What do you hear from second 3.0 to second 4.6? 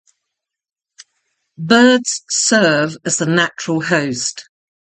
as the natural host.